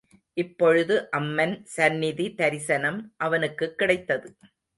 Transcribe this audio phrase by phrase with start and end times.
[0.33, 4.35] இப்பொழுது அம்மன் சந்நிதி தரிசனம் அவனுக்குக் கிடைத்தது.